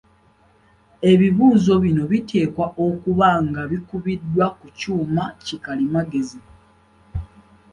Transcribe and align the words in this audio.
Ebibuuzo 1.11 1.73
bino 1.83 2.03
biteekwa 2.11 2.65
okuba 2.87 3.29
nga 3.47 3.61
bikubiddwa 3.71 4.45
ku 4.59 4.65
kyuma 4.77 5.23
ki 5.45 5.55
kalimagezi. 5.63 6.39